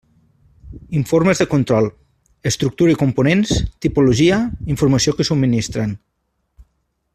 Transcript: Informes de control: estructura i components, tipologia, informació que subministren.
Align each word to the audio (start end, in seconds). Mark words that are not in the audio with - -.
Informes 0.99 1.41
de 1.41 1.45
control: 1.51 1.89
estructura 2.51 2.95
i 2.95 2.99
components, 3.03 3.53
tipologia, 3.87 4.41
informació 4.77 5.17
que 5.19 5.29
subministren. 5.33 5.97